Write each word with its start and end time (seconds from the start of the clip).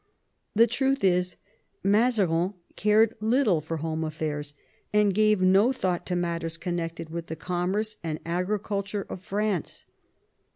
The 0.55 0.65
truth 0.65 1.03
is, 1.03 1.35
Mazarin 1.83 2.55
cared 2.75 3.13
little 3.19 3.61
for 3.61 3.77
home 3.77 4.01
aflfairs, 4.01 4.55
and 4.91 5.13
gave 5.13 5.43
no 5.43 5.71
thought 5.71 6.07
to 6.07 6.15
matters 6.15 6.57
con 6.57 6.75
nected 6.77 7.11
with 7.11 7.27
the 7.27 7.35
commerce 7.35 7.97
and 8.03 8.19
agriculture 8.25 9.05
of 9.09 9.21
France. 9.21 9.85